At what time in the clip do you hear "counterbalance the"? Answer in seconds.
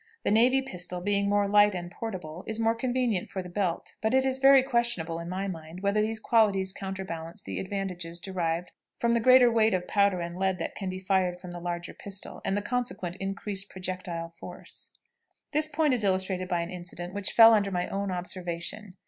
6.73-7.59